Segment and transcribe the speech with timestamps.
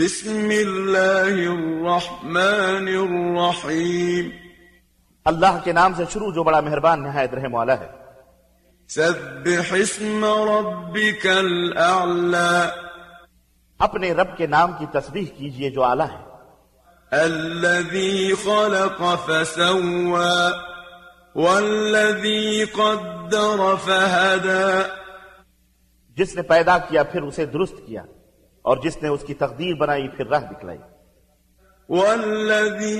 [0.00, 4.28] بسم الله الرحمن الرحيم
[5.24, 7.88] اللہ کے نام سے شروع جو بڑا مہربان نہایت رحم والا ہے۔
[8.88, 12.68] سبح اسم ربك الأعلى۔
[13.78, 16.24] اپنے رب کے نام کی تسبیح کیجیے جو اعلیٰ ہے۔
[17.10, 20.50] الذي خلق فسوى
[21.34, 24.82] والذي قدر فهدى۔
[26.16, 28.02] جس نے پیدا کیا پھر اسے درست کیا۔
[28.62, 30.78] اور جس نے اس کی تقدیر بنائی پھر راہ دکھلائی
[31.88, 32.98] والذی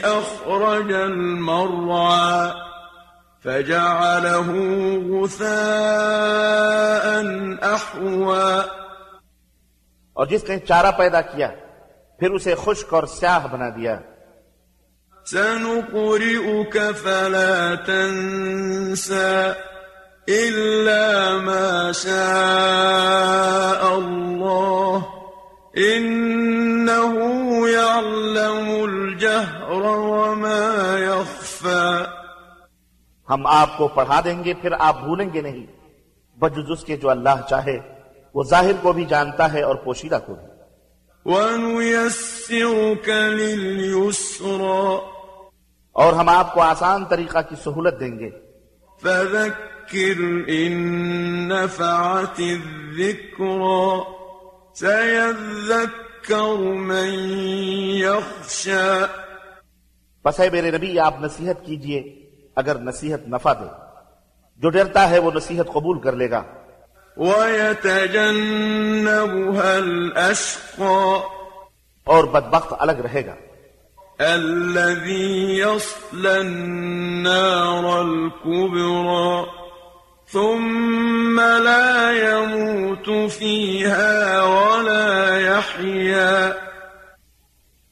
[0.00, 2.52] أخرج المرعى
[3.44, 4.48] فجعله
[5.10, 7.06] غثاء
[7.62, 8.48] احوا
[10.12, 11.48] اور جس نے چارہ پیدا کیا
[12.18, 13.94] پھر اسے خشک اور سیاہ بنا دیا.
[15.26, 19.71] سنقرئك فلا تنسى.
[20.30, 24.98] إلا ما شاء الله
[25.76, 27.12] إنه
[27.68, 32.02] يعلم الجهر وما يخفى
[33.30, 35.66] ہم آپ کو پڑھا دیں گے پھر آپ بھولیں گے نہیں۔
[36.38, 37.78] بجز اس کے جو اللہ چاہے
[38.34, 40.46] وہ ظاہر کو بھی جانتا ہے اور پوشیدہ کو بھی۔
[41.32, 44.96] ونيسرك لليسرى
[45.92, 48.30] اور ہم آپ کو آسان طریقہ کی سہولت دیں گے۔
[49.02, 53.98] فذكر إن نفعت الذكرى
[54.74, 57.30] سيذكر من
[57.94, 59.04] يخشى.
[60.24, 63.66] بس ہے میرے نبی آپ نصیحت کیجیے اگر نصیحت نفع دے۔
[64.56, 66.42] جو ڈرتا ہے وہ نصیحت قبول کر لے گا۔
[67.16, 68.02] ويتجنبها
[69.76, 71.18] الأشقى.
[72.04, 73.34] اور بدبخت الگ رہے گا۔
[74.18, 79.61] الذي يصلى النار الكبرى.
[80.32, 86.50] ثم لا يموت فيها ولا يحيا۔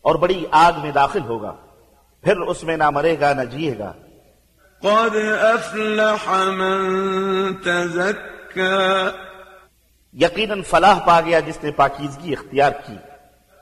[0.02, 1.56] اور بڑی آگ میں داخل ہوگا
[2.22, 3.92] پھر اس میں نہ مرے گا نہ جیے گا۔
[4.82, 9.08] قد أفلح من تزكى۔
[10.12, 12.96] یقیناً فلاح پا گیا جس نے پاکیزگی اختیار کی۔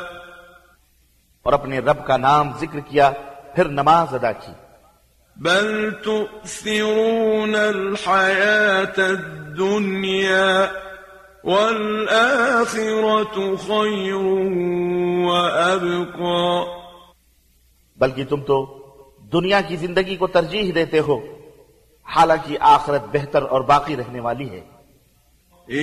[1.42, 3.10] اور اپنے رب کا نام ذکر کیا
[3.58, 4.52] پھر نماز ادا کی۔
[5.36, 10.64] بل تؤثرون الحياة الدنيا
[11.44, 14.14] والآخرة خير
[15.26, 16.64] وأبقى
[17.96, 18.78] بلکہ تم تو
[19.32, 21.20] دنیا کی زندگی کو ترجیح دیتے ہو
[22.16, 24.60] حالانکہ آخرت بہتر اور باقی رہنے والی ہے۔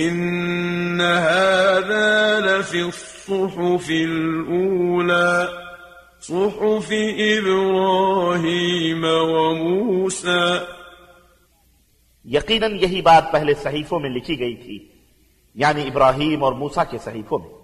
[0.08, 5.65] إن هذا لفي الصحف الأولى۔
[6.28, 10.56] صحف إبراهيم وموسى.
[12.24, 14.88] يقينا يهي بعد پہلے صحيفوں میں لکھی گئی تھی
[15.54, 17.55] يعني إبراهيم اور موسى کے صحيفوں میں۔